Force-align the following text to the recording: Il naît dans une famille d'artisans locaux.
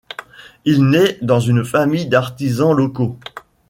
Il 0.65 0.85
naît 0.89 1.19
dans 1.21 1.39
une 1.39 1.63
famille 1.63 2.07
d'artisans 2.07 2.75
locaux. 2.75 3.19